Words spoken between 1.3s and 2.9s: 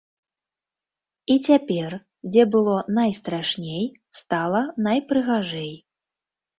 І цяпер, дзе было